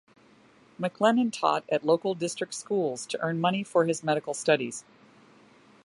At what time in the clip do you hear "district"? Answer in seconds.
2.15-2.55